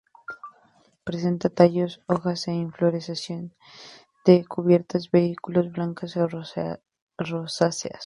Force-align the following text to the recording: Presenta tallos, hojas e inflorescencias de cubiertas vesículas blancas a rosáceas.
Presenta 1.07 1.49
tallos, 1.57 1.93
hojas 2.11 2.39
e 2.51 2.53
inflorescencias 2.65 3.51
de 4.25 4.35
cubiertas 4.53 5.03
vesículas 5.15 5.71
blancas 5.71 6.17
a 6.17 6.23
rosáceas. 7.31 7.99